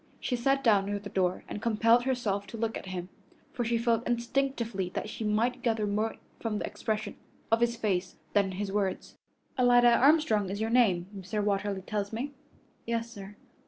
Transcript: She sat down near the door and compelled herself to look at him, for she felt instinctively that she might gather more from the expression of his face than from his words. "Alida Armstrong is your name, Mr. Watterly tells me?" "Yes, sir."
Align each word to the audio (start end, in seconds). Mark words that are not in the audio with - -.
She 0.19 0.35
sat 0.35 0.63
down 0.63 0.87
near 0.87 0.97
the 0.97 1.09
door 1.11 1.43
and 1.47 1.61
compelled 1.61 2.05
herself 2.05 2.47
to 2.47 2.57
look 2.57 2.75
at 2.75 2.87
him, 2.87 3.09
for 3.53 3.63
she 3.63 3.77
felt 3.77 4.07
instinctively 4.07 4.89
that 4.95 5.09
she 5.09 5.23
might 5.23 5.61
gather 5.61 5.85
more 5.85 6.15
from 6.39 6.57
the 6.57 6.65
expression 6.65 7.17
of 7.51 7.61
his 7.61 7.75
face 7.75 8.15
than 8.33 8.45
from 8.49 8.57
his 8.57 8.71
words. 8.71 9.19
"Alida 9.59 9.95
Armstrong 9.97 10.49
is 10.49 10.59
your 10.59 10.71
name, 10.71 11.05
Mr. 11.15 11.43
Watterly 11.43 11.83
tells 11.83 12.11
me?" 12.11 12.31
"Yes, 12.87 13.11
sir." 13.11 13.35